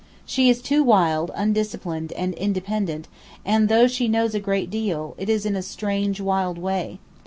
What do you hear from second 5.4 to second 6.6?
in a strange, wild